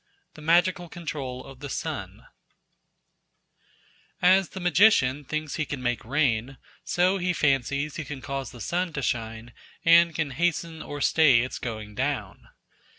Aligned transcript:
The 0.33 0.41
Magical 0.41 0.89
Control 0.89 1.45
of 1.45 1.59
the 1.59 1.69
Sun 1.69 2.25
AS 4.19 4.49
THE 4.49 4.59
MAGICIAN 4.59 5.25
thinks 5.25 5.57
he 5.57 5.65
can 5.67 5.79
make 5.79 6.03
rain, 6.03 6.57
so 6.83 7.19
he 7.19 7.33
fancies 7.33 7.97
he 7.97 8.03
can 8.03 8.19
cause 8.19 8.49
the 8.49 8.61
sun 8.61 8.93
to 8.93 9.03
shine, 9.03 9.53
and 9.85 10.15
can 10.15 10.31
hasten 10.31 10.81
or 10.81 11.01
stay 11.01 11.41
its 11.41 11.59
going 11.59 11.93
down. 11.93 12.47